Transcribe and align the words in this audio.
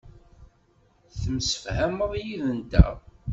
Temsefhameḍ 1.19 2.11
yid-nteɣ. 2.23 2.95